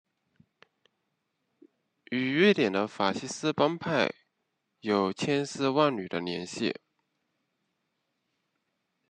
[2.05, 4.11] 与瑞典的法西斯帮派
[4.79, 6.73] 有千丝万缕的联系。